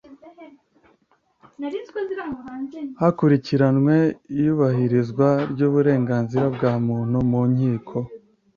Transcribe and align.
hakurikiranywe 3.01 3.95
iyubahirizwa 4.37 5.27
ry 5.51 5.61
uburenganzira 5.67 6.45
bwa 6.55 6.71
muntu 6.87 7.17
mu 7.29 7.41
nkiko 7.51 7.97